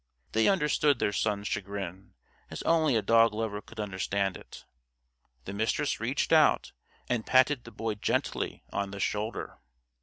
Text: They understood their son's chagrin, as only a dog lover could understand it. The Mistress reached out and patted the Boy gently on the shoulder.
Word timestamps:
They 0.31 0.47
understood 0.47 0.97
their 0.97 1.13
son's 1.13 1.47
chagrin, 1.47 2.15
as 2.49 2.63
only 2.63 2.95
a 2.95 3.03
dog 3.03 3.35
lover 3.35 3.61
could 3.61 3.79
understand 3.79 4.35
it. 4.35 4.65
The 5.45 5.53
Mistress 5.53 5.99
reached 5.99 6.33
out 6.33 6.71
and 7.07 7.23
patted 7.23 7.65
the 7.65 7.71
Boy 7.71 7.93
gently 7.93 8.63
on 8.73 8.89
the 8.89 8.99
shoulder. 8.99 9.59